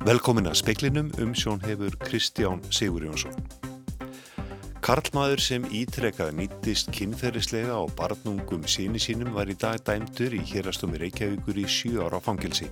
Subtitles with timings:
[0.00, 3.34] Velkomin að speklinum um sjón hefur Kristján Sigur Jónsson.
[4.80, 11.02] Karlmaður sem ítrekkaði nýttist kynferðislega á barnungum síni sínum var í dag dæmdur í hérastómi
[11.02, 12.70] Reykjavíkur í sjú ára fangilsi.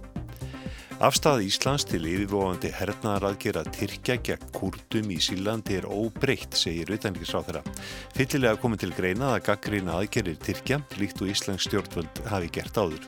[1.04, 7.78] Afstæða Íslands til yfirvofandi hernaðaraðgera Tyrkja gegn kurdum í Sílandi er óbreytt, segir auðvitaðnikisráð þeirra.
[8.16, 13.04] Fyllilega komið til greina að gaggrina aðgerir Tyrkja, líkt og Íslands stjórnvöld hafi gert áður.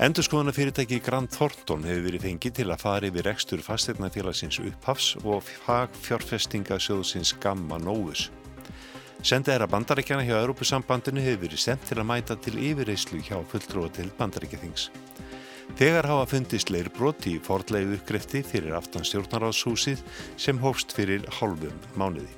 [0.00, 5.44] Endurskoðana fyrirtæki Grand Thornton hefur verið fengið til að fara yfir rekstur fasteirnafélagsins upphafs og
[5.66, 8.30] fagfjárfestingasjóðsins Gamma Novus.
[9.22, 14.08] Sendaðara bandarækjana hjá Europasambandinu hefur verið sendt til að mæta til yfirreyslu hjá fulltróða til
[14.16, 14.88] bandarækjathings.
[15.76, 20.00] Þegar hafa fundist leirbrot í fordleiðu uppgrefti fyrir aftan stjórnaráðshúsið
[20.40, 22.32] sem hófst fyrir hálfum mánuði.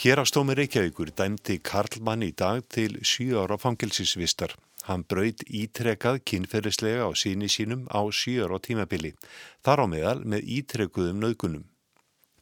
[0.00, 4.56] Hér á stómi Reykjavíkur dæmdi Karlmann í dag til 7 ára fangilsisvistar.
[4.90, 9.12] Hann braud ítrekað kynferðislega á síni sínum á 7 ára tímabili.
[9.62, 11.68] Þar á meðal með ítrekuðum nöðgunum.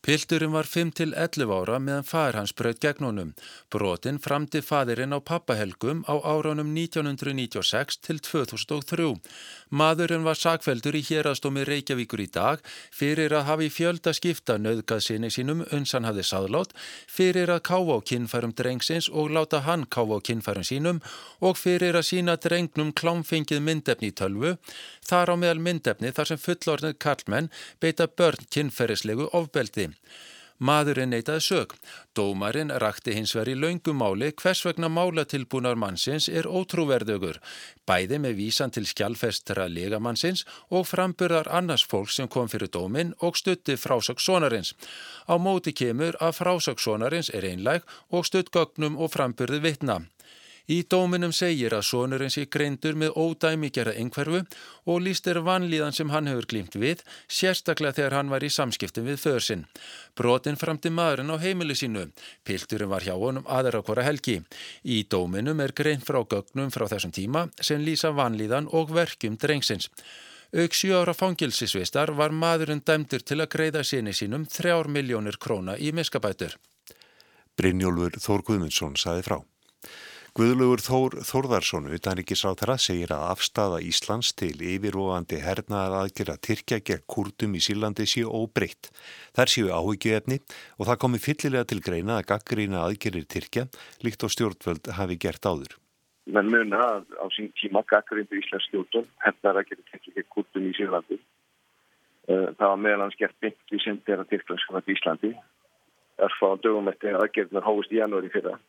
[0.01, 3.33] Pilturinn var 5-11 ára meðan fær hans bröð gegn honum.
[3.73, 9.09] Brotin framdi fadirinn á pappahelgum á áránum 1996 til 2003.
[9.69, 12.63] Maðurinn var sakveldur í hérastómi Reykjavíkur í dag
[12.95, 16.73] fyrir að hafi fjölda skipta nöðgað sinni sínum uns hann hafði sáðlátt,
[17.11, 21.03] fyrir að káfa á kinnfærum drengsins og láta hann káfa á kinnfærum sínum
[21.45, 24.57] og fyrir að sína drengnum klámfengið myndefni í tölvu,
[25.05, 29.88] þar á meðal myndefni þar sem fullornið karlmenn beita börn kinnferðislegu ofbeldi.
[30.59, 31.75] Maðurinn neytaði sög.
[32.19, 37.39] Dómarinn rakti hins veri laungumáli hvers vegna málatilbúnar mannsins er ótrúverðugur,
[37.87, 40.43] bæði með vísan til skjálfestra legamannsins
[40.75, 44.75] og framburðar annars fólk sem kom fyrir dóminn og stutti frásaksónarins.
[45.31, 50.03] Á móti kemur að frásaksónarins er einlæg og stuttgögnum og framburði vitna.
[50.69, 54.43] Í dóminum segir að sonurinn sé greindur með ódæmigjara einhverfu
[54.93, 59.23] og lístir vanlíðan sem hann hefur glýmt við, sérstaklega þegar hann var í samskiptum við
[59.23, 59.65] föðsinn.
[60.13, 62.11] Brotin framti maðurinn á heimili sínu.
[62.45, 64.43] Pilturinn var hjá honum aðra hvora helgi.
[64.85, 69.89] Í dóminum er greint frá gögnum frá þessum tíma sem lýsa vanlíðan og verkjum drengsins.
[70.53, 75.81] Auk 7 ára fangilsisvistar var maðurinn dæmdur til að greiða síni sínum 3 miljónir króna
[75.81, 76.61] í miskabætur.
[77.57, 79.41] Brynjólfur Þór Guðmundsson saði frá.
[80.39, 87.03] Guðlugur Þór Þórðarsson utanrikiðsráþara segir að afstafa Íslands til yfirvofandi hernaðar aðgjör að Tyrkja gegn
[87.11, 88.93] kurdum í Sílandi séu óbreytt.
[89.35, 90.39] Þær séu áhyggjöfni
[90.79, 93.67] og það komi fyllilega til greina að gaggrína aðgjörir Tyrkja
[94.07, 95.75] líkt og stjórnvöld hafi gert áður.
[96.31, 100.71] menn muna að á sín tíma gaggrindu Íslands stjórnum hefðar að gera tekið gegn kurdum
[100.71, 101.23] í Sýrlandi.
[102.31, 105.37] Það var meðal hans gert byggt við sendir að Tyrklandskonat í Íslandi.
[106.23, 108.61] Erfa á dögum eftir aðgerðnar hófust í janúari fyrra.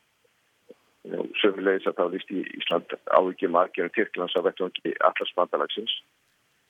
[1.40, 5.94] Sömulegis að þá líst í Ísland ávikið margirinn Tyrklands á vettvangi allarsbandalagsins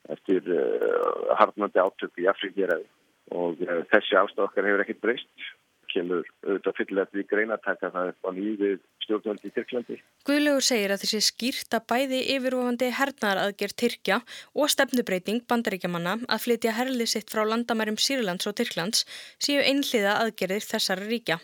[0.09, 2.87] eftir uh, harnandi átöku í Afrikjeraði
[3.35, 5.49] og uh, þessi ástaf okkar hefur ekkert breyst
[5.91, 9.97] kemur auðvitað fyllilega því greina að taka það á nýðið stjórnvöldi í Tyrklandi.
[10.27, 14.21] Guðlaugur segir að þessi skýrta bæði yfirvofandi hernaðaraðgerð Tyrkja
[14.55, 19.03] og stefnubreiting bandaríkjamanna að flytja herlið sitt frá landamærum Sýrlands og Tyrklands
[19.41, 21.41] séu einhliða aðgerðir þessara ríkja.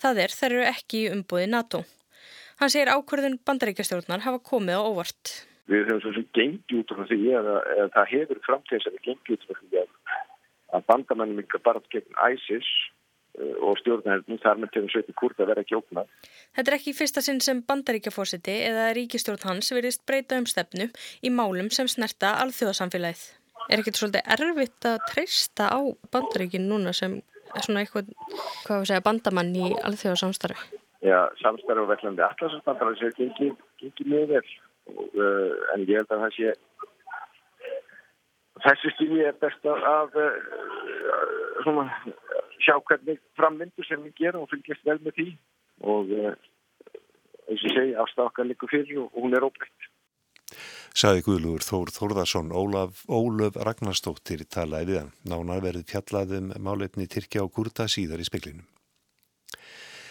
[0.00, 1.84] Það er þær eru ekki í umbúði NATO.
[2.60, 5.30] Hann segir ákvörðun bandaríkjastjórnar hafa komið á óvart.
[5.70, 9.04] Við höfum svo sem gengið út frá því að, að það hefur framtíðis að við
[9.06, 9.92] gengið út frá því að,
[10.76, 12.68] að bandamennum ykkur bara gegn ISIS
[13.40, 16.10] uh, og stjórnarnir þar með til þess að kurta verða ekki óknar.
[16.58, 20.90] Þetta er ekki fyrsta sinn sem bandaríkjafósiti eða ríkistjórn hans verist breyta um stefnu
[21.24, 23.24] í málum sem snerta alþjóðasamfélagið.
[23.70, 25.80] Er ekkert svolítið erfitt að treysta á
[26.12, 27.22] bandaríkin núna sem
[27.56, 28.12] svona eitthvað,
[28.66, 30.79] hvað við segja, bandamann í alþjóðasamstarfi?
[31.00, 36.34] Samstarf og vellandi allarsambandar þessi gengið gengi mjög vel uh, en ég held að það
[36.36, 36.50] sé
[38.66, 40.34] þessi stími er best að uh,
[41.64, 41.86] svona,
[42.60, 45.28] sjá hvernig framvindu sem við gerum og fylgjast vel með því
[45.94, 46.34] og uh,
[47.48, 49.88] eins og segi afstafkan líka fyrir og hún er óbreytt.
[51.00, 55.12] Saði Guðlúur Þór Þórðarsson Ólaf, Ólöf Ragnarstóttir talaði við hann.
[55.32, 58.66] Nánar verið fjallaðum málefni Tyrkja og Kurta síðar í speklinum.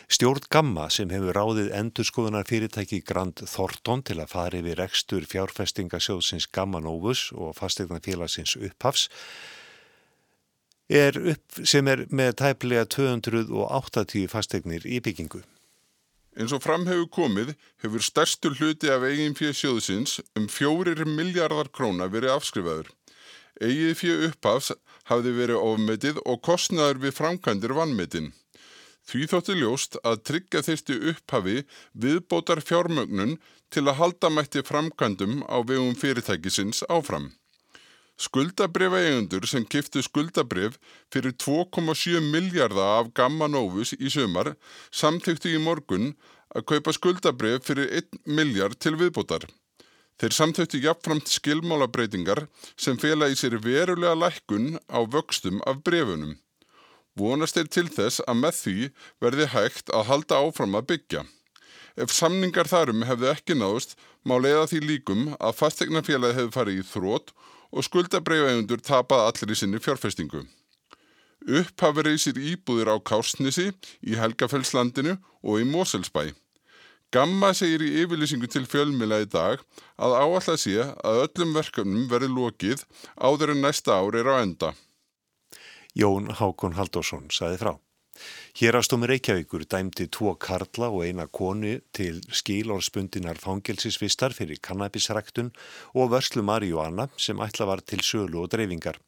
[0.09, 6.47] Stjórn Gamma sem hefur ráðið endurskoðunar fyrirtæki Grand Thornton til að fari við rekstur fjárfestingasjóðsins
[6.49, 9.05] Gamma Novus og fastegna félagsins upphafs
[10.89, 15.43] er upp sem er með tæplega 280 fastegnir í byggingu.
[16.41, 17.53] Eins og fram hefur komið
[17.85, 22.89] hefur stærstu hluti af eigin fyrir sjóðsins um fjórir miljardar króna verið afskrifaður.
[23.61, 24.73] Eigið fyrir upphafs
[25.13, 28.33] hafði verið ofmetið og kostnaður við framkvæmdir vannmetinn.
[29.09, 31.61] Því þótti ljóst að tryggja þeirsti upphafi
[31.97, 33.37] viðbótar fjármögnun
[33.73, 37.31] til að halda mætti framkvæmdum á vegum fyrirtækisins áfram.
[38.19, 40.75] Skuldabrifa eigundur sem kiftu skuldabrif
[41.13, 44.51] fyrir 2,7 miljardar af Gamma Novus í sömar
[44.91, 46.11] samþyktu í morgun
[46.53, 49.47] að kaupa skuldabrif fyrir 1 miljard til viðbútar.
[50.19, 52.43] Þeir samþöktu jafnframt skilmálabreitingar
[52.75, 56.35] sem fela í sér verulega lækkun á vöxtum af brefunum.
[57.19, 58.77] Vonast er til þess að með því
[59.23, 61.25] verði hægt að halda áfram að byggja.
[61.99, 66.85] Ef samningar þarum hefðu ekki náðust, má leiða því líkum að fastegnafélagi hefði farið í
[66.93, 67.33] þrótt
[67.69, 70.45] og skuldabreiðegundur tapað allir í sinni fjárfestingu.
[71.59, 73.71] Upphafi reysir íbúðir á Kársnisi,
[74.03, 76.31] í Helgafellslandinu og í Moselsbæ.
[77.15, 79.63] Gamma segir í yfirlýsingu til fjölmila í dag
[79.97, 82.83] að áallega sé að öllum verkefnum verði lokið
[83.17, 84.75] áður en næsta ár er á enda.
[85.97, 87.73] Jón Hákon Haldásson saði frá.
[88.59, 95.53] Hérastómi Reykjavíkur dæmdi tvo karla og eina konu til skílórspundinar fangelsisvistar fyrir kannabisræktun
[95.95, 98.99] og vörslu Marjuana sem ætla var til sölu og dreifingar.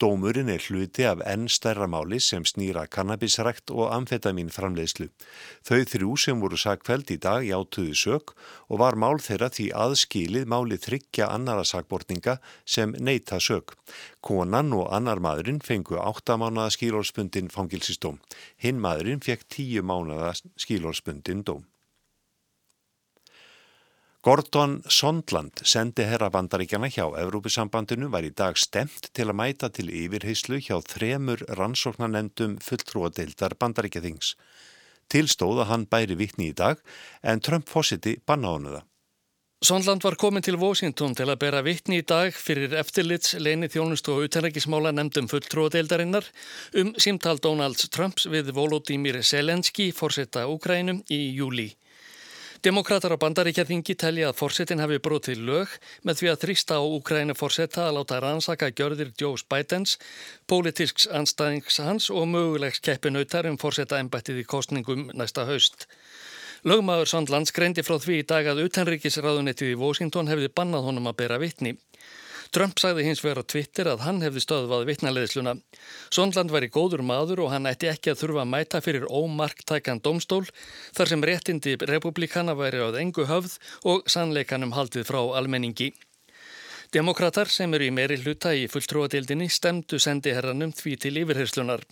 [0.00, 5.08] Dómurinn er hluti af enn stærra máli sem snýra kannabisrækt og amfetamin framleiðslu.
[5.66, 8.32] Þau þrjú sem voru sakveld í dag játuðu sök
[8.70, 13.74] og var mál þeirra því aðskilið máli þryggja annara sakbortninga sem neyta sök.
[14.22, 18.16] Konan og annar maðurinn fengu áttamánaða skílórspundin fangilsistóm.
[18.56, 21.64] Hinn maðurinn fekk tíu mánaða skílórspundin dóm.
[24.20, 30.60] Gordon Sondland sendi herrabandaríkjana hjá Evrópusambandinu var í dag stemt til að mæta til yfirheyslu
[30.60, 34.34] hjá þremur rannsóknarnendum fulltrúadeildar bandaríkjathings.
[35.08, 36.84] Tilstóð að hann bæri vittni í dag
[37.24, 38.89] en Trump fósiti banna honu það.
[39.60, 44.14] Sondland var komin til Washington til að bera vittni í dag fyrir eftirlits, leini þjónustu
[44.14, 46.24] og utenrækismála nefndum fulltrúadeildarinnar
[46.80, 51.68] um símtal Donalds Trumps við Volodymyr Zelenski, fórsetta Úkrænum, í júli.
[52.64, 55.76] Demokrater á bandaríkjaþingi telja að fórsetin hafi brotið lög
[56.08, 59.98] með því að þrýsta á Úkrænu fórsetta að láta rannsaka gjörðir Joe Bidens,
[60.48, 65.84] pólitísks anstæðings hans og mögulegs keppinautar um fórsetta ennbættið í kostningum næsta haust.
[66.60, 71.16] Lögmaður Sandland skreindi frá því í dag að utanríkisraðunettið í Washington hefði bannað honum að
[71.22, 71.78] bera vittni.
[72.52, 75.54] Trump sagði hins vegar á Twitter að hann hefði stöðvað vittnaleðsluna.
[76.12, 80.02] Sondland var í góður maður og hann ætti ekki að þurfa að mæta fyrir ómarktækan
[80.04, 80.42] domstól
[80.96, 85.92] þar sem réttindi republikana væri áð engu höfð og sannleikanum haldið frá almenningi.
[86.90, 91.86] Demokrater sem eru í meiri hluta í fulltrúadildinni stemdu sendi herranum því til yfirherslunar.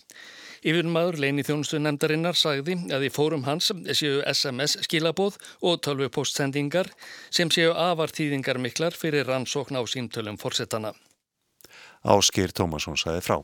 [0.59, 6.91] Yfirmaður leini þjónustu nefndarinnar sagði að í fórum hans séu SMS skilabóð og tölvu postsendingar
[7.31, 10.93] sem séu afartíðingar miklar fyrir rannsókn á símtölum fórsetana.
[12.07, 13.37] Ásker Tómasson saði frá.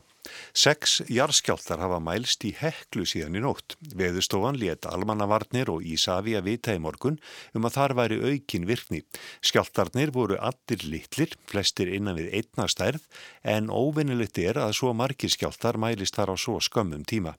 [0.56, 3.76] Seks jarðskjáltar hafa mælst í heklu síðan í nótt.
[3.94, 7.20] Veðustofan let almannavarnir og Ísafi að vita í morgun
[7.54, 9.02] um að þar væri aukin virkni.
[9.44, 13.04] Skjáltarnir voru allir litlir, flestir innan við einna stærð,
[13.44, 17.36] en óvinnilegt er að svo margir skjáltar mælist þar á svo skömmum tíma.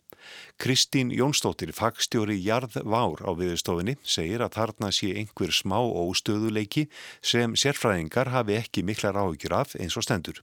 [0.58, 6.88] Kristín Jónsdóttir, fagstjóri Jarð Vár á viðstofinni, segir að þarna sé einhver smá óstöðuleiki
[7.22, 10.42] sem sérfræðingar hafi ekki miklar áhugjur af eins og stendur.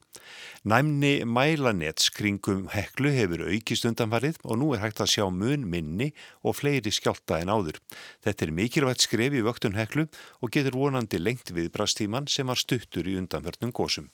[0.64, 6.12] Næmni mælanets kringum heklu hefur aukist undanfarið og nú er hægt að sjá mun minni
[6.42, 7.82] og fleiri skjálta en áður.
[8.24, 10.08] Þetta er mikilvægt skref í vöktun heklu
[10.40, 14.12] og getur vonandi lengt við brastíman sem var stuttur í undanförnum gósum.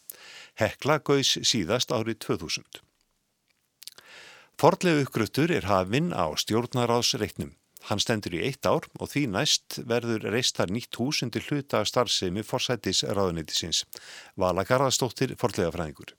[0.58, 2.89] Hekla gauðs síðast árið 2000.
[4.60, 7.54] Fordlegu uppgröttur er hafinn á stjórnaráðsreiknum.
[7.88, 12.42] Hann stendur í eitt ár og því næst verður reistar nýtt hús undir hluta starfsemi
[12.44, 13.86] forsættis ráðunitisins.
[14.36, 16.10] Vala Garðarstóttir, fordlega fræðingur.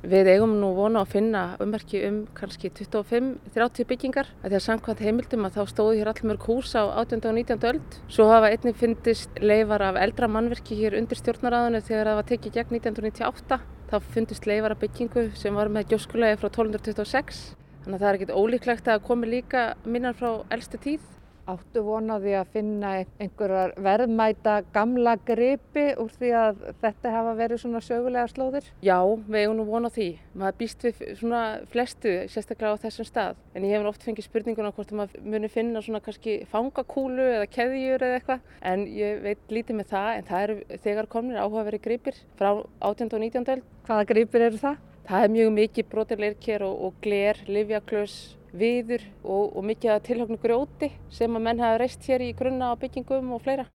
[0.00, 4.30] Við eigum nú vona að finna ummerki um kannski 25-30 byggingar.
[4.46, 7.20] Þegar samkvæmt heimildum að þá stóðu hér allmörg hús á 18.
[7.28, 7.66] og 19.
[7.68, 7.98] öld.
[8.08, 12.56] Svo hafa einnig fyndist leifar af eldra mannverki hér undir stjórnaráðinu þegar það var tekið
[12.56, 13.60] gegn 1998.
[13.92, 17.44] Þá fundist leifar af byggingu sem var með gjóskulegi frá 1226.
[17.84, 21.02] Þannig að það er ekkit ólíklegt að komi líka minnar frá eldstu tíð.
[21.44, 27.82] Áttu vonaði að finna einhverjar verðmæta gamla gripi úr því að þetta hafa verið svona
[27.84, 28.70] sögulega slóðir?
[28.80, 30.06] Já, við eigum nú vona því.
[30.40, 31.42] Maður býst við svona
[31.74, 33.44] flestu, sérstaklega á þessum stað.
[33.52, 38.08] En ég hef oft fengið spurninguna hvort maður muni finna svona kannski fangakúlu eða keðjur
[38.08, 38.48] eða eitthvað.
[38.72, 43.12] En ég veit lítið með það, en það eru þegar komnir áhugaverið gripir frá 18.
[43.12, 43.46] og 19.
[43.58, 43.68] öll.
[43.84, 44.80] Hvaða gripir eru það?
[45.04, 48.14] Það er mjög mikið brotileirker og, og gler, livjaklaus,
[48.56, 52.72] viður og, og mikið að tilhagnu grjóti sem að menn hafa reist hér í grunna
[52.72, 53.66] á byggingum og fleira.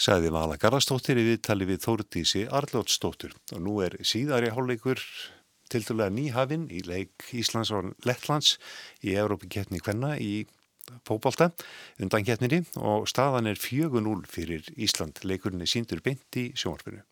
[0.00, 4.98] Sæði Vala Garðarstóttir í viðtali við Þórdísi Arlótsdóttur og nú er síðari hálfleikur
[5.70, 8.56] til dælulega nýhafinn í leik Íslands og Lettlands
[9.06, 10.48] í Európa-keppni Kvenna í
[11.06, 11.52] fókbalta
[12.02, 15.22] undan keppninni og staðan er 4-0 fyrir Ísland.
[15.24, 17.04] Leikurinn er síndur beint í sjónvarpinu.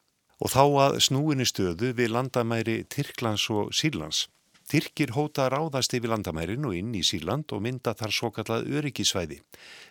[0.43, 4.27] Og þá að snúinni stöðu við landamæri Tyrklands og Sýrlands.
[4.73, 9.41] Tyrkir hóta ráðast yfir landamærin og inn í Síland og mynda þar svo kallað öryggisvæði.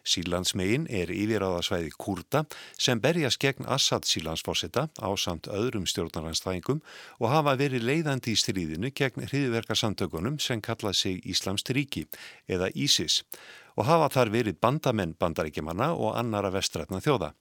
[0.08, 2.44] Sílandsmegin er yfiráðasvæði Kurda
[2.80, 6.82] sem berjast gegn Assad Sílandsforsetta á samt öðrum stjórnaranstæðingum
[7.20, 12.08] og hafa verið leiðandi í stríðinu gegn hriðverkarsamtökunum sem kallað sig Íslamst ríki
[12.50, 13.22] eða ISIS
[13.78, 17.36] og hafa þar verið bandamenn bandaríkjumanna og annara vestrætna þjóða.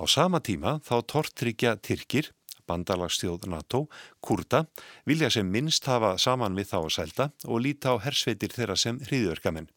[0.00, 2.30] Á sama tíma þá tortryggja Tyrkir
[2.70, 3.84] bandalagstjóð NATO,
[4.22, 4.64] Kurda,
[5.10, 9.02] vilja sem minnst hafa saman við þá að sælda og líta á hersveitir þeirra sem
[9.10, 9.68] hriðverkamenn.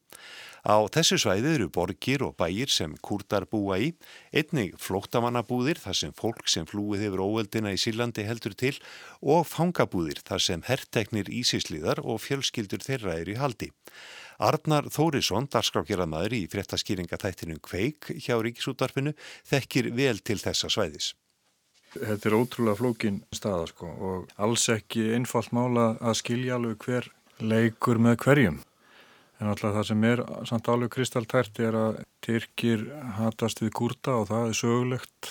[0.64, 3.90] Á þessu svæði eru borgir og bæir sem kurdar búa í,
[4.32, 8.72] einnig flóttamannabúðir þar sem fólk sem flúið hefur óöldina í Sílandi heldur til
[9.20, 13.68] og fangabúðir þar sem herrteknir ísísliðar og fjölskyldur þeirra er í haldi.
[14.40, 19.12] Arnar Þórisson, darskrákjaraðmaður í fréttaskýringatættinum Kveik hjá Ríkisútarfinu,
[19.44, 21.12] þekkir vel til þessa svæðis.
[21.94, 27.10] Þetta er ótrúlega flókin staða sko og alls ekki einfalt mála að skilja alveg hver
[27.38, 28.56] leikur með hverjum.
[29.42, 32.86] En alltaf það sem er samt alveg kristaltært er að Tyrkir
[33.18, 35.30] hatast við kurda og það er sögulegt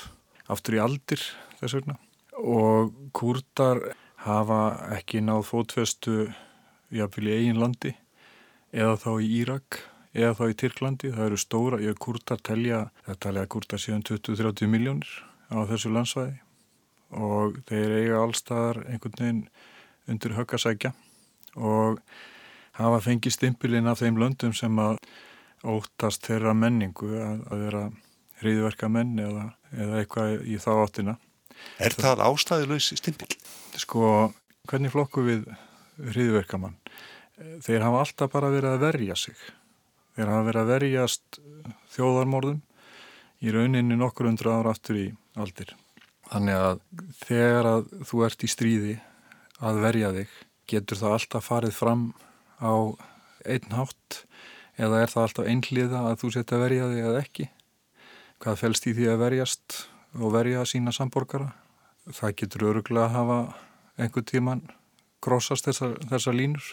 [0.54, 1.24] aftur í aldir
[1.60, 1.98] þess vegna.
[2.38, 3.82] Og kurdar
[4.24, 4.62] hafa
[4.98, 6.28] ekki náð fótfestu
[6.94, 7.96] jáfnvel í eigin landi
[8.72, 9.82] eða þá í Írak
[10.14, 11.12] eða þá í Tyrklandi.
[11.16, 15.12] Það eru stóra, ég kurdar telja, það talja að kurdar séum 20-30 miljónir
[15.50, 16.43] á þessu landsvæði
[17.14, 19.44] og þeir eiga allstaðar einhvern veginn
[20.10, 20.94] undir höggasækja
[21.56, 22.00] og
[22.80, 24.98] hafa fengið stimpilinn af þeim löndum sem að
[25.64, 27.84] óttast þeirra menningu að, að vera
[28.42, 31.18] hriðverka menn eða, eða eitthvað í þá áttina.
[31.80, 33.30] Er það ástæðilegs stimpil?
[33.80, 34.32] Sko,
[34.70, 35.46] hvernig flokku við
[36.12, 36.76] hriðverka mann?
[37.64, 39.38] Þeir hafa alltaf bara verið að verja sig.
[40.18, 41.40] Þeir hafa verið að verjast
[41.96, 42.60] þjóðarmorðum
[43.44, 45.08] í rauninni nokkur undra ára aftur í
[45.40, 45.74] aldir.
[46.34, 46.80] Þannig að
[47.22, 48.94] þegar að þú ert í stríði
[49.62, 50.32] að verja þig,
[50.72, 52.06] getur það alltaf farið fram
[52.58, 52.74] á
[53.46, 54.24] einn hátt
[54.82, 57.46] eða er það alltaf einhliða að þú setja að verja þig eða ekki?
[58.42, 59.78] Hvað fælst í því að verjast
[60.18, 61.52] og verja sína samborgara?
[62.10, 63.40] Það getur öruglega að hafa
[64.02, 64.66] einhver tíman
[65.24, 66.66] krossast þessar, þessar línur,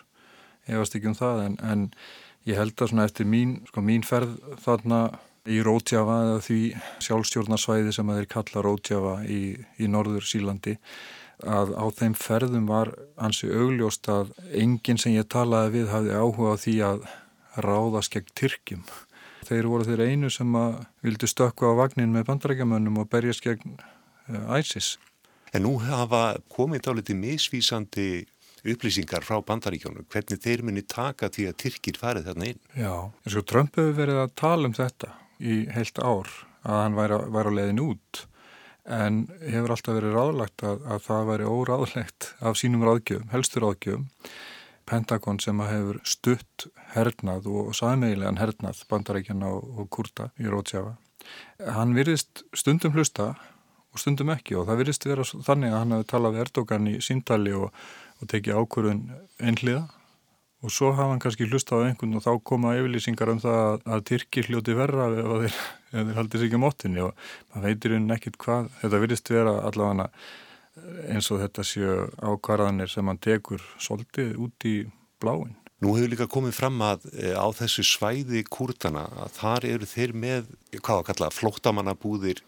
[0.67, 1.85] veist ekki um það en, en
[2.49, 5.03] ég held að eftir mín, sko, mín ferð þarna
[5.49, 6.61] í Rótjafa eða því
[7.07, 9.41] sjálfstjórnarsvæði sem þeir kalla Rótjafa í,
[9.81, 10.77] í norður Sílandi
[11.41, 16.57] að á þeim ferðum var ansi augljóst að enginn sem ég talaði við hafði áhuga
[16.57, 17.07] á því að
[17.65, 18.83] ráðast gegn Tyrkjum.
[19.49, 23.79] Þeir voru þeir einu sem að vildi stökku á vagnin með bandarækjamönnum og berjast gegn
[23.81, 24.99] uh, ISIS.
[25.57, 28.27] En nú hafa komið dáliti misvísandi
[28.61, 32.61] upplýsingar frá bandaríkjónu, hvernig þeir muni taka því að Tyrkir farið þarna inn?
[32.77, 32.93] Já,
[33.25, 36.29] eins og Trump hefur verið að tala um þetta í heilt ár
[36.61, 38.25] að hann væri, væri á leiðin út
[38.91, 44.09] en hefur alltaf verið ráðlagt að, að það væri óráðlegt af sínum ráðgjöfum, helstur ráðgjöfum
[44.91, 46.67] Pentagon sem hefur stutt
[46.97, 50.97] hernað og saðmegilegan hernað bandarækjana og, og kurta í Rótsjáfa.
[51.77, 53.29] Hann virðist stundum hlusta
[53.91, 56.97] og stundum ekki og það virðist vera þannig að hann hefur talað við Erdogan í
[57.07, 57.71] síntali og,
[58.19, 59.05] og tekið ákvörðun
[59.39, 59.85] einhliða
[60.61, 63.81] og svo hafa hann kannski hlustað á einhvern og þá koma yfirlýsingar um það að,
[63.95, 65.59] að Tyrkir hljóti verra ef þeir,
[65.95, 70.11] þeir haldið sér ekki móttinni og maður veitir einhvern ekkit hvað, þetta virðist vera allavega
[71.11, 74.77] eins og þetta séu ákvarðanir sem hann tekur svolítið út í
[75.21, 75.57] bláin.
[75.81, 80.13] Nú hefur líka komið fram að e, á þessu svæði kúrtana að þar eru þeir
[80.13, 82.43] með, hvað að kalla, flóttamannabúðir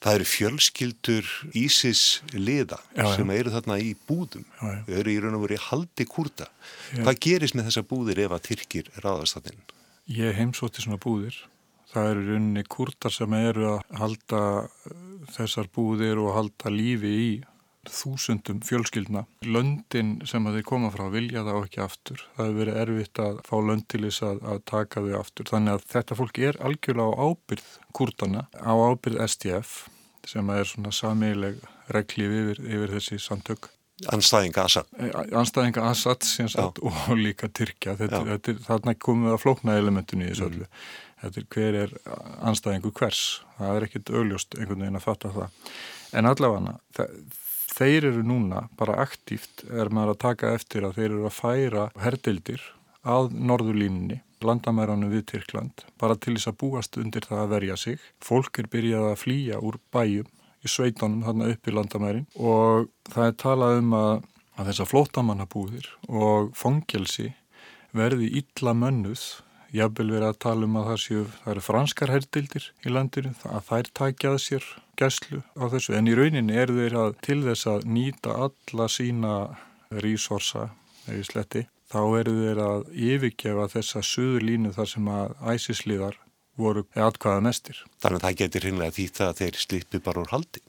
[0.00, 3.36] það eru fjölskyldur Ísis liða já, sem já.
[3.36, 4.46] eru þarna í búðum.
[4.60, 6.48] Já, eru í raun og verið haldi kurta
[6.96, 9.62] hvað gerist með þessa búðir ef að Tyrkir ráðast inn?
[10.10, 11.36] Ég heimsótti svona búðir.
[11.90, 14.98] Það eru raunni kurtar sem eru að halda uh,
[15.34, 17.30] þessar búðir og halda lífi í
[17.88, 19.24] þúsundum fjölskyldna.
[19.46, 22.24] Löndin sem þeir koma frá vilja þá ekki aftur.
[22.36, 25.50] Það hefur verið erfitt að fá lönd til þess að, að taka þau aftur.
[25.54, 29.76] Þannig að þetta fólk er algjörlega á ábyrð kurdana, á ábyrð STF
[30.28, 31.60] sem er svona samíleg
[31.90, 33.70] reglíf yfir, yfir þessi samtök.
[34.08, 34.88] Anstæðinga Assad.
[35.36, 37.96] Anstæðinga Assad sagt, og líka Tyrkja.
[37.98, 40.68] Þetta, þetta, þarna komum við að flókna elementinu í þessu öllu.
[40.68, 41.08] Mm.
[41.20, 41.90] Þetta er hver er
[42.48, 43.24] anstæðingu hvers.
[43.58, 45.66] Það er ekkit augljóst einhvern veginn að fatta það.
[46.16, 47.06] En allavega,
[47.80, 51.86] þeir eru núna bara aktíft er maður að taka eftir að þeir eru að færa
[52.00, 52.66] herdildir
[53.00, 58.02] að norðurlínunni, landamæranum við Tyrkland, bara til þess að búast undir það að verja sig.
[58.24, 60.28] Fólk er byrjað að flýja úr bæjum
[60.60, 64.14] í sveitunum þarna upp í landamærin og það er talað um að,
[64.56, 67.30] að þessa flótamannabúðir og fangelsi
[67.96, 69.24] verði illa mönnuð
[69.76, 73.66] jafnvel verið að tala um að það séu, það eru franskar herdildir í landinu, að
[73.68, 74.68] þær takjað sér
[75.00, 79.34] gæslu á þessu, en í rauninni er þeir að til þess að nýta alla sína
[80.02, 80.70] resursa,
[81.06, 86.20] eða sletti, þá eru þeir að yfirgefa þessa suður línu þar sem að æsisliðar
[86.60, 87.80] voru aðkvaða mestir.
[88.02, 90.62] Þannig að það getur hinnlega því það að þeir slippi bara úr haldi.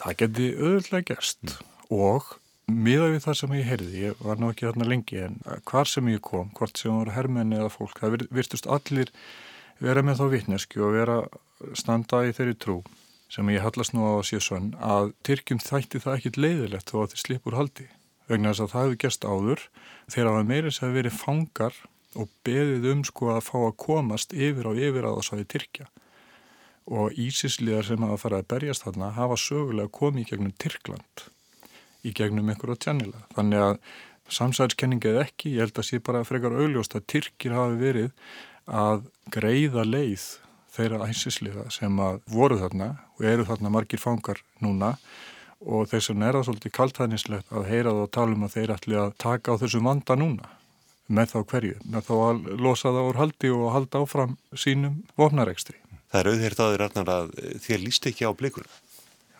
[0.00, 1.72] Það geti öðurlega gerst mm.
[1.96, 2.30] og
[2.70, 6.08] miða við það sem ég heyrði, ég var nú ekki þarna lengi en hvar sem
[6.12, 9.12] ég kom, hvort sem voru hermenni eða fólk, það virtust allir
[9.80, 11.20] vera með þá vittneski og vera
[11.76, 12.80] standa í þeirri trú
[13.30, 16.96] sem ég hallast nú á að sé svon að Tyrkjum þætti það ekkit leiðilegt þó
[17.04, 17.86] að þeir slipur haldi.
[18.30, 19.64] Vegna þess að það hefur gæst áður
[20.10, 21.80] þegar að meiris hefur verið fangar
[22.18, 25.50] og beðið um sko að fá að komast yfir á yfir á þess að þið
[25.54, 25.86] Tyrkja.
[26.90, 31.30] Og Ísisliðar sem hafa farið að berjast þarna hafa sögulega komið gegnum Tyrkland
[32.04, 33.24] í gegnum einhverja tjannila.
[33.36, 33.80] Þannig að
[34.30, 38.12] samsæðiskenningi eða ekki, ég held að sé bara frekar augljóst að Tyrkir hafi verið
[38.70, 39.02] að
[39.34, 40.28] greiða leið
[40.70, 44.94] þeirra æsisliða sem að voru þarna og eru þarna margir fangar núna
[45.60, 48.74] og þess vegna er það svolítið kaltæðnislegt að heyra það og tala um að þeir
[48.76, 50.54] ætli að taka á þessu vanda núna
[51.10, 55.76] með þá hverju, með þá að losa það úr haldi og halda áfram sínum vofnarekstri.
[56.10, 57.32] Það er auðvitað aður að
[57.66, 58.78] þér líst ekki á blikurna.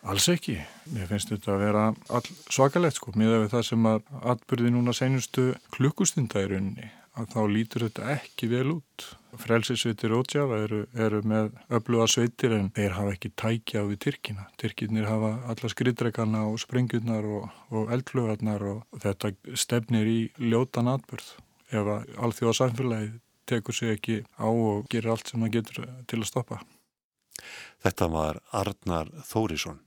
[0.08, 0.56] Alls ekki.
[0.94, 4.94] Mér finnst þetta að vera all svakalegt sko, miða við það sem að atbyrði núna
[4.96, 6.88] senustu klukkustunda í rauninni,
[7.20, 9.08] að þá lítur þetta ekki vel út.
[9.40, 14.48] Frelsisveitir Ótsjafa eru, eru með öfluga sveitir en þeir hafa ekki tækja við Tyrkina.
[14.58, 21.36] Tyrkinir hafa alla skrytrekana og sprengjurnar og, og eldflugarnar og þetta stefnir í ljótan atbyrð
[21.70, 23.12] ef að alþjóða samfélagi
[23.50, 26.60] tekur sig ekki á og gerir allt sem það getur til að stoppa.
[27.84, 29.78] Þetta var Arnar Þórisson.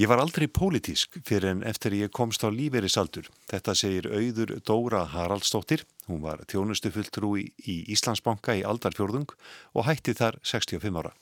[0.00, 3.26] Ég var aldrei pólitísk fyrir en eftir ég komst á lífeyrisaldur.
[3.50, 5.82] Þetta segir auður Dóra Haraldsdóttir.
[6.08, 9.34] Hún var tjónustufulltrúi í Íslandsbanka í aldarfjörðung
[9.76, 11.12] og hætti þar 65 ára.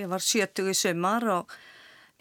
[0.00, 1.52] Ég var 70 í sömmar og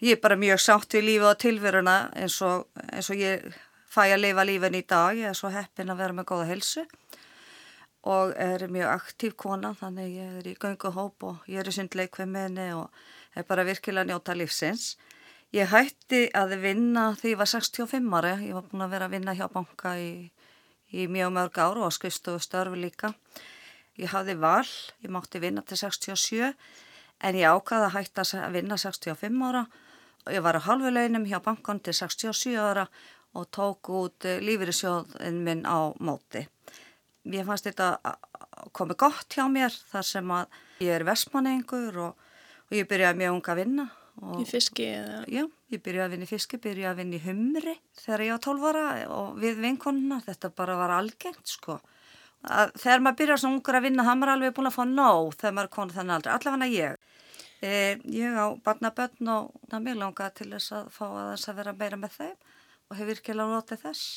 [0.04, 3.48] ég er bara mjög sátt við lífi og tilveruna eins og, eins og ég
[3.88, 5.16] fæ að lifa lífin í dag.
[5.16, 6.84] Ég er svo heppin að vera með góða helsu
[8.04, 12.74] og er mjög aktív kona þannig ég er í gönguhóp og ég er í sundleikveiminni
[12.76, 12.92] og
[13.32, 14.98] er bara virkilega að njóta lífsins.
[15.54, 19.14] Ég hætti að vinna því ég var 65 ári, ég var búin að vera að
[19.14, 20.32] vinna hjá banka í,
[20.90, 23.12] í mjög mörg áru og skrifstofu störfi líka.
[24.02, 24.66] Ég hafði val,
[25.06, 29.64] ég mátti vinna til 67 en ég ákvaði að hætta að vinna 65 ára
[30.26, 32.90] og ég var á halvuleginum hjá bankan til 67 ára
[33.38, 36.48] og tók út lífyrirsjóðin minn á móti.
[37.30, 38.18] Ég fannst þetta
[38.74, 42.32] komið gott hjá mér þar sem að ég er vestmanningur og,
[42.72, 45.24] og ég byrjaði mjög unga að vinna Í fiski eða?
[45.32, 48.44] Já, ég byrjaði að vinna í fiski, byrjaði að vinna í humri þegar ég var
[48.46, 48.84] 12 ára
[49.16, 51.80] og við vinkonuna, þetta bara var algengt sko.
[52.44, 55.34] Að, þegar maður byrjar svona ungur að vinna, það maður alveg búin að fá nóg
[55.40, 57.20] þegar maður er konið þannig aldrei, allavega ég.
[57.64, 57.74] E,
[58.14, 61.76] ég á barnabötn og það mér langaði til þess að fá að þess að vera
[61.80, 64.08] meira með þeim og hefur virkilega notið þess.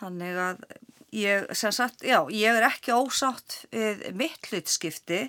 [0.00, 0.64] Þannig að
[1.14, 5.28] ég, sem sagt, já, ég er ekki ósátt við mitt hlutskipti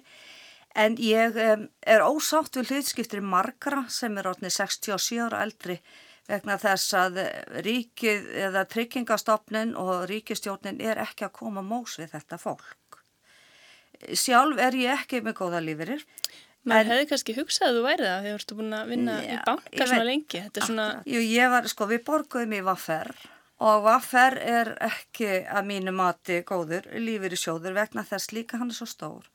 [0.75, 5.79] En ég um, er ósátt við hlutskiptir margra sem er orðinni 67 ára eldri
[6.27, 7.19] vegna þess að
[7.65, 12.99] ríkið eða tryggingastofnin og ríkistjórnin er ekki að koma mós við þetta fólk.
[14.11, 16.03] Sjálf er ég ekki með góða lífirir.
[16.65, 19.25] Man hefði kannski hugsað að þú værið það þegar þú ertu búin að vinna ja,
[19.29, 20.41] í banka svona lengi.
[20.57, 20.87] Svona...
[21.05, 23.11] Jú, ég var, sko, við borguðum í Vaffer
[23.65, 28.79] og Vaffer er ekki að mínu mati góður lífiri sjóður vegna þess líka hann er
[28.79, 29.29] svo stór.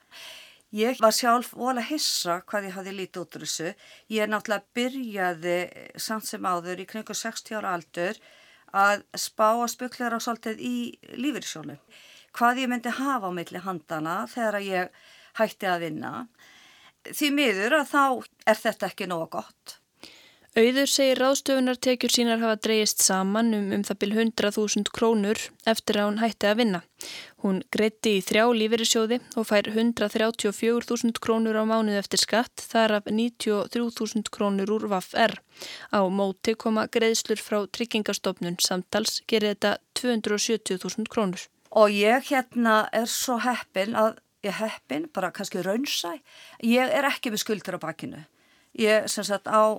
[0.71, 3.71] Ég var sjálf vola hissa hvað ég hafði lítið út úr þessu.
[4.15, 5.57] Ég náttúrulega byrjaði
[5.99, 8.21] samt sem áður í kringu 60 ára aldur
[8.71, 10.77] að spá að spukla á svolítið í
[11.19, 11.75] lífyrsjónu.
[12.31, 15.03] Hvað ég myndi hafa á milli handana þegar ég
[15.41, 16.13] hætti að vinna.
[17.03, 18.05] Því miður að þá
[18.47, 19.80] er þetta ekki nóga gott.
[20.59, 25.39] Auður segir ráðstöfunartekjur sínar hafa dreyist saman um um það byl 100.000 krónur
[25.73, 26.81] eftir að hún hætti að vinna.
[27.45, 33.07] Hún greitti í þrjá lífeyrissjóði og fær 134.000 krónur á mánuð eftir skatt þar af
[33.07, 35.37] 93.000 krónur úr VAF-R.
[35.95, 41.47] Á móti koma greiðslur frá tryggingastofnun samtals gerir þetta 270.000 krónur.
[41.79, 46.17] Og ég hérna er svo heppin að ég heppin, bara kannski raunsæ,
[46.67, 48.27] ég er ekki með skuldur á bakinu.
[48.75, 49.79] Ég sem sagt á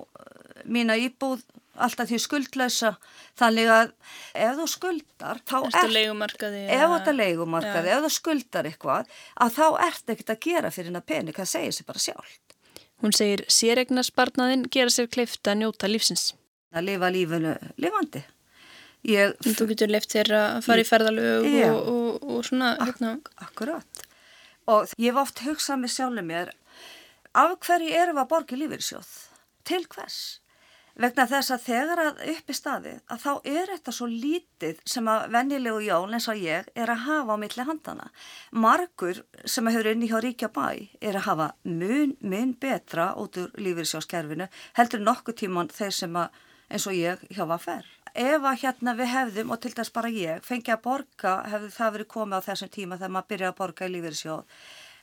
[0.64, 1.42] mína íbúð
[1.80, 2.92] alltaf því skuldlösa
[3.40, 3.92] þannig að
[4.36, 7.96] ef þú skuldar þá er leikumarkaði ef þetta leikumarkaði, ja.
[7.96, 11.76] ef þú skuldar eitthvað að þá ert ekkert að gera fyrir hennar pening það segir
[11.78, 12.38] sér bara sjálf
[13.02, 16.28] Hún segir sérregna sparnaðin gera sér kleifta að njóta lífsins
[16.72, 18.22] að lifa lífunu lifandi
[19.02, 23.16] Ég, þú getur left þér að fara í ferðalög og, og, og svona hérna.
[23.34, 24.04] Ak Akkurat
[24.70, 26.52] og ég hef oft hugsað með sjálfur mér
[27.34, 29.10] af hverju erum við að borga lífeyrissjóð?
[29.66, 30.20] Til hvers?
[31.00, 35.06] Vegna þess að þegar að upp í staði að þá er þetta svo lítið sem
[35.08, 38.10] að vennilegu jól eins og ég er að hafa á milli handana.
[38.52, 40.66] Margur sem að höfður inn í hjá Ríkja bæ
[41.00, 46.40] er að hafa mun, mun betra út úr lífeyrissjóðskerfinu heldur nokkuð tíman þeir sem að
[46.68, 47.88] eins og ég hjá var færr.
[48.12, 51.92] Ef að hérna við hefðum og til dæs bara ég fengi að borga hefði það
[51.96, 54.42] verið komið á þessum tíma þegar maður byrjaði að borga í lífeyrissjóð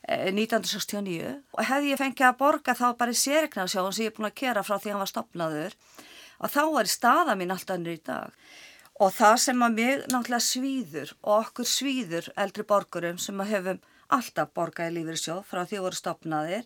[0.08, 4.18] 1969 eh, og hefði ég fengið að borga þá bara í sérignarsjóðum sem ég er
[4.18, 5.78] búin að kera frá því hann var stopnaður
[6.40, 8.34] og þá var staða mín alltaf ennur í dag.
[9.00, 13.84] Og það sem að mig náttúrulega svíður og okkur svíður eldri borgurum sem að hefum
[14.10, 16.66] alltaf borgað í lífyrsjóð frá því að voru stopnaðir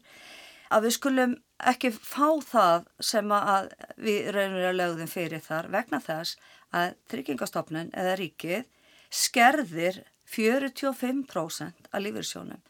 [0.73, 1.35] að við skulum
[1.73, 3.69] ekki fá það sem að
[4.01, 6.37] við raunverulega lögðum fyrir þar vegna þess
[6.73, 8.69] að tryggingastofnun eða ríkið
[9.13, 10.01] skerðir
[10.33, 12.61] 45% af lífyrsjónum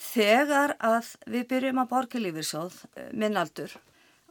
[0.00, 3.76] Þegar að við byrjum að borga lífisjóð eh, minnaldur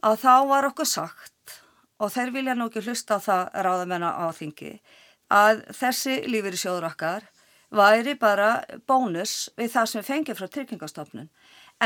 [0.02, 1.60] að þá var okkur sagt
[2.00, 4.72] og þeir vilja nú ekki hlusta á það ráðamennar á þingi
[5.30, 7.28] að þessi lífisjóður okkar
[7.70, 11.28] væri bara bónus við það sem við fengið frá tryggingastofnun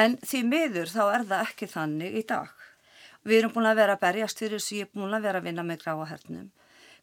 [0.01, 2.53] en því miður þá er það ekki þannig í dag.
[3.25, 5.49] Við erum búin að vera að berjast fyrir þessu, ég er búin að vera að
[5.49, 6.49] vinna með gráahernum.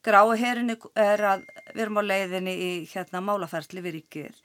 [0.05, 4.41] Gráaherinni er að við erum á leiðinni í hérna málaferðli við ríkir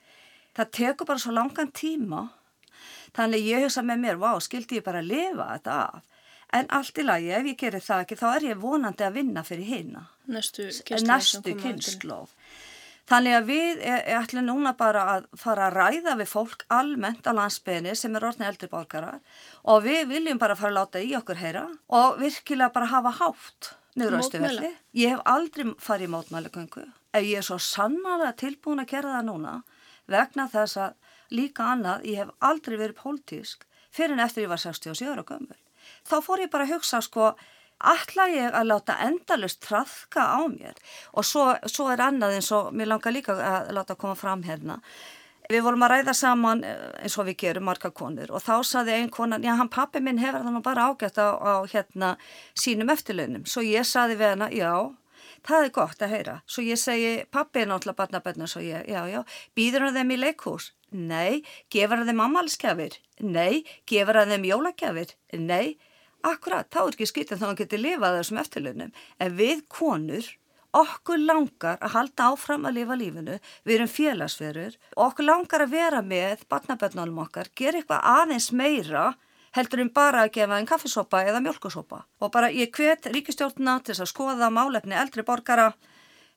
[0.56, 2.26] það tekur bara svo langan tíma.
[3.16, 6.14] Þannig ég hugsa með mér, vá, skildi ég bara að lifa þetta af?
[6.56, 9.42] En allt í lagi, ef ég gerir það ekki þá er ég vonandi að vinna
[9.44, 10.06] fyrir hina.
[10.30, 12.34] Næstu kynnslóf
[13.10, 17.26] þannig að við e, e, ætlum núna bara að fara að ræða við fólk almennt
[17.30, 19.20] á landsbygðinni sem er orðin eldri bólkarar
[19.62, 21.66] og við viljum bara fara að láta í okkur heyra
[22.00, 24.72] og virkilega bara hafa hátt niður á Östuvelli.
[24.98, 26.84] Ég hef aldrei farið í mótmælegöngu.
[27.16, 29.54] Ef ég er svo sannarlega tilbúin að gera það núna
[30.10, 30.94] vegna þess að
[31.34, 33.66] líka annað, ég hef aldrei verið pólitísk
[33.96, 35.58] fyrir en eftir ég var 67 ára gömul.
[36.06, 37.34] Þá fór ég bara að hugsa sko,
[37.76, 40.78] ætla ég að láta endalust trafka á mér
[41.12, 44.80] og svo, svo er annað eins og mér langar líka að láta koma fram hérna.
[45.46, 48.96] Við vorum að ræða saman eh, eins og við gerum marga konur og þá saði
[48.96, 52.16] einn konan, já hann pappi minn hefur þannig bara ágætt á, á hérna
[52.58, 53.44] sínum eftirlaunum.
[53.46, 54.72] Svo ég saði við hana, já
[55.48, 56.36] það er gott að heyra.
[56.50, 59.20] Svo ég segi, pappi er náttúrulega barnabönn og svo ég, já, já,
[59.56, 60.70] býður hann þeim í leikhús?
[60.96, 61.42] Nei.
[61.72, 62.96] Gefur hann þeim ammalskjafir?
[63.24, 63.64] Nei.
[63.88, 65.14] Gefur hann þeim jólagjafir?
[65.38, 65.76] Nei.
[66.26, 68.92] Akkurat, þá er ekki skýttin þá hann getur lifað þessum eftirlunum.
[69.22, 70.26] En við konur,
[70.76, 74.74] okkur langar að halda áfram að lifa lífinu, við erum félagsverur,
[75.06, 79.06] okkur langar að vera með barnabönnálum okkar, gera eitthvað aðeins meira
[79.56, 83.96] heldur um bara að gefa einn kaffisopa eða mjölkusopa og bara ég hvet ríkistjórnuna til
[83.96, 85.72] að skoða málefni eldri borgara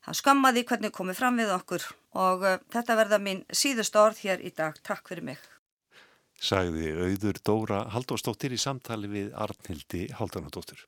[0.05, 1.87] það skammaði hvernig komið fram við okkur
[2.19, 4.77] og uh, þetta verða mín síðust orð hér í dag.
[4.85, 5.41] Takk fyrir mig.
[6.39, 10.85] Sagði auður Dóra Haldóstóttir í samtali við Arnhildi Haldanadóttur.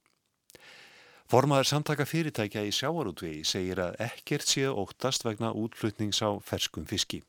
[1.32, 7.22] Formaður samtaka fyrirtækja í sjáarútvegi segir að ekkert séu óttast vegna útflutnings á ferskum fiski.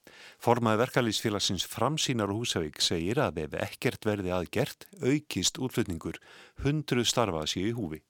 [0.42, 6.18] Formaður verkalýsfélagsins Framsýnar Húsavík segir að ef ekkert verði aðgert aukist útflutningur,
[6.64, 8.00] hundru starfa séu í húfi.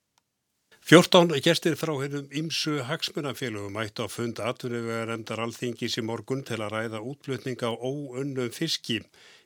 [0.89, 6.63] 14 gestir frá hennum ymsu hagsmunafélögum ættu að funda atvinnuvegar endar alþingis í morgun til
[6.65, 9.03] að ræða útflutning á óunnum fiski.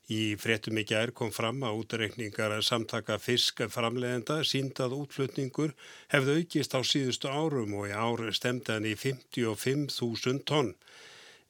[0.07, 5.73] Í fréttum í gær kom fram að útreikningar samtaka fiskframlegenda síndað útflutningur
[6.15, 10.77] hefði aukist á síðustu árum og í ár stemdi hann í 55.000 tonn.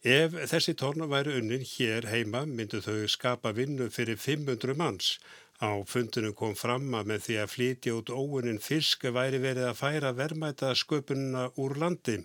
[0.06, 5.18] Ef þessi tonn væri unnin hér heima myndu þau skapa vinnu fyrir 500 manns.
[5.60, 9.80] Á fundinu kom fram að með því að flytja út óunin fisk væri verið að
[9.82, 12.22] færa verðmæta sköpununa úr landi.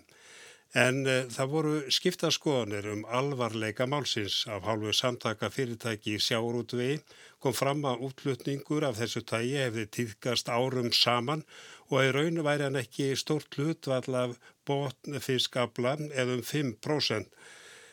[0.72, 7.02] En uh, það voru skiptaskoðanir um alvarleika málsins af hálfu samtaka fyrirtæki í sjáurútvegi
[7.44, 11.44] kom fram að útlutningur af þessu tægi hefði týðkast árum saman
[11.90, 17.28] og í raunu væri hann ekki stort hlutvall af botnfiskabla eða um 5%.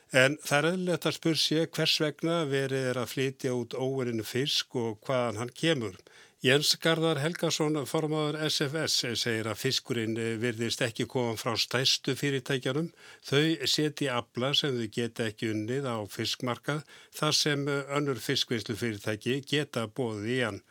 [0.09, 4.73] En það er eðlert að spursi hvers vegna verið er að flytja út óverinu fisk
[4.75, 5.99] og hvaðan hann kemur.
[6.41, 12.87] Jens Garðar Helgason, formadur SFS, segir að fiskurinn virðist ekki koma frá stæstu fyrirtækjarum.
[13.27, 16.87] Þau seti abla sem þau geta ekki unnið á fiskmarkað
[17.19, 20.61] þar sem önnur fiskvinnslu fyrirtæki geta bóðið í hann.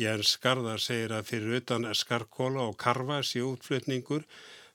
[0.00, 4.24] Jens Garðar segir að fyrir utan skarkóla og karva sé útflutningur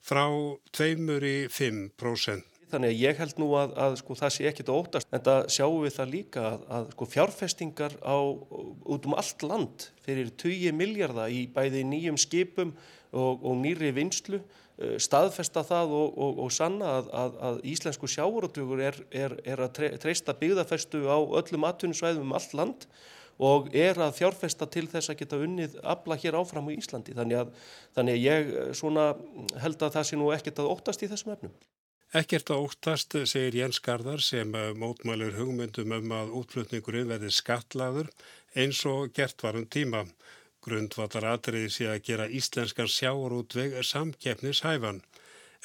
[0.06, 0.30] frá
[0.78, 2.53] 2-5%.
[2.74, 5.84] Þannig að ég held nú að, að sko, það sé ekkit óttast en það sjáum
[5.84, 8.18] við það líka að, að sko, fjárfestingar á,
[8.96, 12.74] út um allt land fyrir 20 miljardar í bæði nýjum skipum
[13.14, 18.10] og, og nýri vinslu uh, staðfesta það og, og, og sanna að, að, að íslensku
[18.10, 22.88] sjáurútugur er, er, er að tre, treysta byggðafestu á öllum atvinnusvæðum um allt land
[23.44, 27.16] og er að fjárfesta til þess að geta unnið abla hér áfram á Íslandi.
[27.18, 27.54] Þannig að,
[27.98, 31.56] þannig að ég uh, held að það sé nú ekkert að óttast í þessum efnum.
[32.14, 38.12] Ekkert að óttast, segir Jens Garðar sem uh, mótmælur hugmyndum um að útflutningurinn verði skatlaður
[38.54, 40.04] eins og gert var um tíma.
[40.62, 45.02] Grundvallar atriði sé að gera íslenskan sjáurútveg samkeppnishæfan.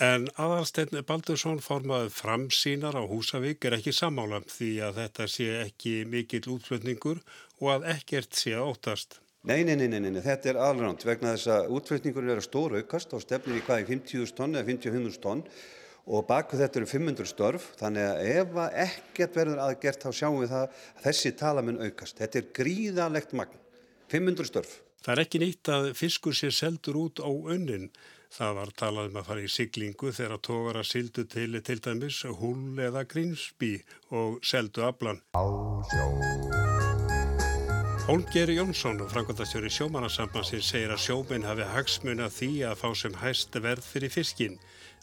[0.00, 5.96] En aðalsteinn Baldursson formaði framsýnar á Húsavík er ekki samálam því að þetta sé ekki
[6.08, 7.20] mikill útflutningur
[7.60, 9.18] og að ekkert sé að óttast.
[9.44, 10.22] Nei, nei, nei, nei, nei.
[10.24, 13.84] þetta er alránt vegna þess að útflutningur er að stóra aukast og stefnir í hvað
[13.84, 15.44] í 50.000 tonn eða 55.000 tonn
[16.08, 20.52] og baku þetta eru 500 störf þannig að ef ekkert verður aðgert þá sjáum við
[20.54, 22.16] það að þessi tala mun aukast.
[22.20, 23.58] Þetta er gríðalegt magn,
[24.12, 24.78] 500 störf.
[25.04, 27.90] Það er ekki nýtt að fiskur sé seldur út á önnin.
[28.34, 32.24] Það var talað um að fara í siglingu þegar tógar að sildu til til dæmis
[32.40, 33.78] hull eða grínsbí
[34.12, 35.22] og seldu aflan.
[38.08, 43.84] Hólmgeri Jónsson, framkvæmdastjóri sjómanarsambansins, segir að sjóminn hafi hagsmuna því að fá sem hæst verð
[43.84, 44.56] fyrir fiskinn.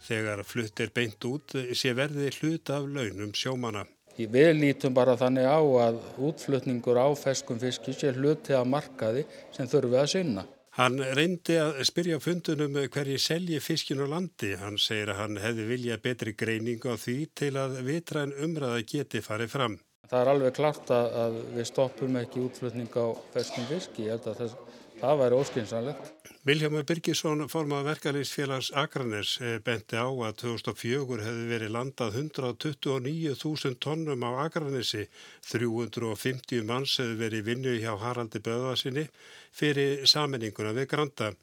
[0.05, 3.85] Þegar flutt er beint út sé verði hlut af launum sjómana.
[4.15, 9.67] Við lítum bara þannig á að útflutningur á feskum fiski sé hluti að markaði sem
[9.67, 10.45] þurfi að sinna.
[10.75, 14.53] Hann reyndi að spyrja fundunum hverji selji fiskinu landi.
[14.59, 19.23] Hann segir að hann hefði vilja betri greiningu á því til að vitræn umræða geti
[19.23, 19.77] farið fram.
[20.05, 24.09] Það er alveg klart að við stoppum ekki útflutning á feskum fiski.
[24.09, 24.59] Ég held að það,
[24.99, 26.14] það væri óskinsanlegt.
[26.45, 34.21] Viljámur Birgisson, formað verkefliðsfélags Akranes, eh, benti á að 2004 hefði verið landað 129.000 tonnum
[34.21, 35.07] á Akranesi.
[35.41, 39.07] 350 manns hefði verið vinnu hjá Haraldi Böðvarsinni
[39.51, 41.33] fyrir saminninguna við Granda.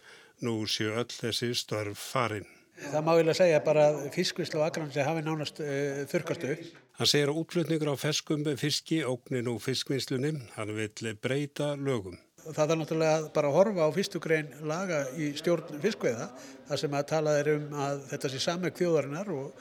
[0.41, 2.47] Nú séu öll þessi störf farin.
[2.79, 6.55] Það má vilja segja bara að fiskvislu á Akranesi hafi nánast uh, þurkastu.
[6.99, 10.37] Hann segir að útflutningur á feskum fiski ógnin og fiskvinnslunni.
[10.55, 12.23] Hann vil breyta lögum.
[12.43, 16.27] Það er náttúrulega bara að horfa á fyrstu grein laga í stjórn fiskveiða
[16.69, 19.61] þar sem að talað er um að þetta sé samme kjóðarinnar og,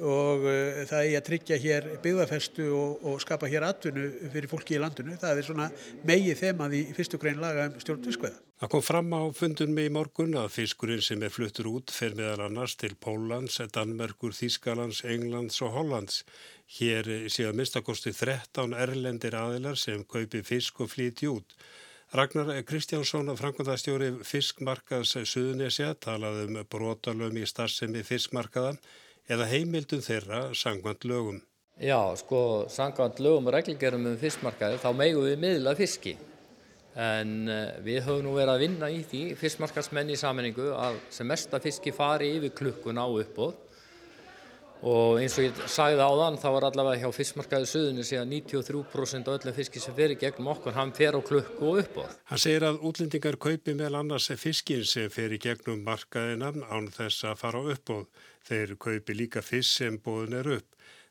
[0.00, 4.78] og uh, það er að tryggja hér byggðarfestu og, og skapa hér atvinnu fyrir fólki
[4.78, 5.18] í landinu.
[5.20, 5.68] Það er svona
[6.08, 8.40] megið þemað í fyrstu grein laga um stjórn fiskveiða.
[8.62, 12.44] Það kom fram á fundunmi í morgun að fiskurinn sem er fluttur út fer meðal
[12.44, 16.20] annars til Pólans, Danmerkur, Þískalands, Englands og Hollands.
[16.78, 21.56] Hér séu að minnstakosti 13 erlendir aðilar sem kaupi fisk og flíti út.
[22.12, 28.74] Ragnar Kristjánsson, framkvæmdastjóri Fiskmarkaðs Suðunesja, talaði um brotalöfum í starfsemi fiskmarkaða
[29.32, 31.38] eða heimildum þeirra sangvand lögum.
[31.80, 36.12] Já, sko, sangvand lögum og reglgerum um fiskmarkaði, þá megum við miðla fiski.
[37.00, 41.32] En uh, við höfum nú verið að vinna í því, fiskmarkaðsmenn í sammenningu, að sem
[41.32, 43.56] mesta fiski fari yfir klukkun á uppbóð
[44.82, 49.30] og eins og ég sagði á þann þá var allavega hjá fiskmarkaðu suðunni síðan 93%
[49.30, 52.16] af öllum fiski sem í gegnum okkur hann fer á klukku og uppáð.
[52.26, 57.28] Hann segir að útlendingar kaupi meðal annars fiskin sem fer í gegnum markaðina án þess
[57.30, 58.06] að fara á uppáð.
[58.42, 60.68] Þeir kaupi líka fisk sem bóðin er upp.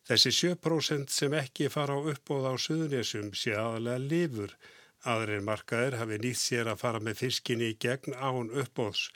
[0.09, 4.55] Þessi 7% sem ekki fara á uppáð á suðunisum sé aðalega lifur.
[5.07, 9.07] Aðrir markaðir hafi nýtt sér að fara með fiskinni í gegn án uppáðs.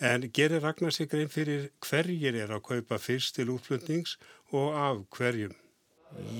[0.00, 4.14] En gerir Ragnar sig grein fyrir hverjir er að kaupa fyrst til útflutnings
[4.56, 5.52] og af hverjum?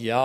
[0.01, 0.25] Já,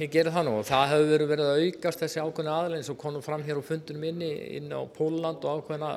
[0.00, 0.54] ég gerir það nú.
[0.64, 4.08] Það hefur verið að aukast þessi ákveðna aðila eins og konum fram hér á fundunum
[4.08, 5.92] inni inn á Póland og ákveðna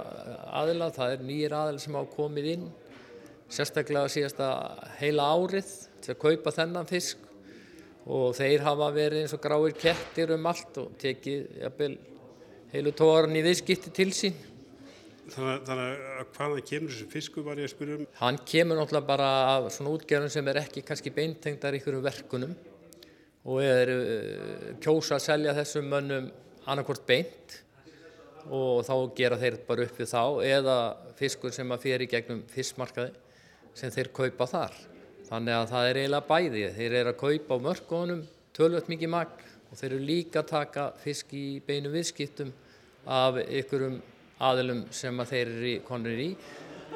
[0.60, 0.92] aðila.
[1.00, 2.68] Það er nýjir aðila sem hafa komið inn,
[3.48, 4.52] sérstaklega síðasta
[5.00, 7.24] heila árið til að kaupa þennan fisk
[8.04, 11.94] og þeir hafa verið eins og gráir kettir um allt og tekið jafnvel,
[12.76, 14.36] heilu tóran í viðskipti til sín.
[15.34, 18.06] Þannig, þannig að hvaðan kemur þessu fisku var ég að spyrja um?
[18.20, 22.54] Hann kemur náttúrulega bara af svona útgerðum sem er ekki kannski beintengdar ykkur um verkunum
[23.50, 26.30] og er uh, kjósa að selja þessum mönnum
[26.70, 27.60] annarkort beint
[28.50, 30.78] og þá gera þeir bara upp við þá eða
[31.20, 33.14] fiskur sem að fyrir gegnum fiskmarkaði
[33.78, 34.78] sem þeir kaupa þar.
[35.30, 36.64] Þannig að það er eiginlega bæði.
[36.74, 38.24] Þeir eru að kaupa á mörkunum
[38.58, 42.50] tölvöld mikið magn og þeir eru líka að taka fisk í beinu viðskiptum
[43.10, 44.00] af ykkurum
[44.40, 46.30] aðilum sem að þeir eru konur í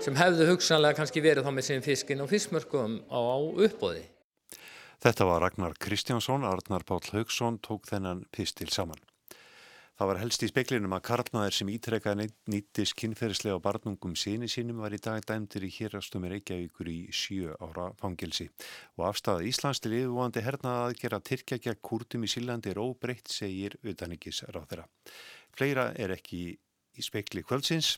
[0.02, 3.22] sem hefðu hugsanlega kannski verið þá með sin fiskin og fiskmörkum á,
[3.68, 4.04] uppbóði.
[5.04, 9.02] Þetta var Ragnar Kristjánsson, Arnar Páll Haugsson tók þennan pistil saman.
[9.94, 14.80] Það var helst í speklinum að Karlmaður sem ítrekkaði nýttis kynferðislega á barnungum síni sínum
[14.82, 18.48] var í dag dæmdur í hérastum Reykjavíkur í sjö ára fangilsi
[18.98, 23.30] og afstæða Íslands til yfirvóandi hernaða að gera Tyrkja gegn kúrtum í Sílandi er óbreytt,
[23.30, 24.88] segir utaningis ráð þeirra.
[25.54, 26.42] Fleira er ekki
[26.98, 27.98] í spekli kvöldsins.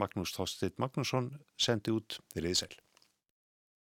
[0.00, 2.74] Magnús Þorstedt Magnússon sendi út þeirriði sæl.